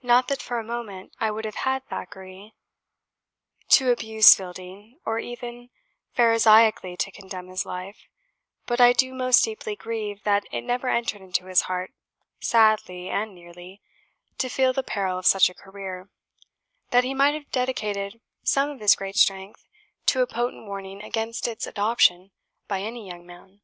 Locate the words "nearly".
13.34-13.82